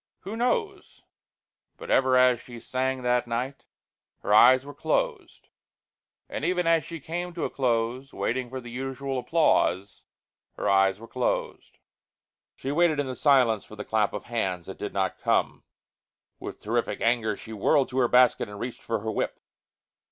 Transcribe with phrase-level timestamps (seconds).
[0.21, 1.03] Who knows?
[1.77, 3.65] But ever as she sang that night
[4.21, 5.49] her eyes were closed,
[6.27, 10.01] and even as she came to a close, waiting for the usual applause,
[10.53, 11.77] her eyes were closed.
[12.55, 14.67] She waited in the silence for the clap of hands.
[14.67, 15.65] It did not come.
[16.39, 19.39] With terrific anger, she whirled to her basket and reached for her whip.